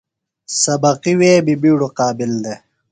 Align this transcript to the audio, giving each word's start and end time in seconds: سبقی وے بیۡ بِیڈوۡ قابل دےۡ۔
سبقی 0.61 1.13
وے 1.19 1.31
بیۡ 1.45 1.57
بِیڈوۡ 1.61 1.93
قابل 1.99 2.31
دےۡ۔ 2.43 2.59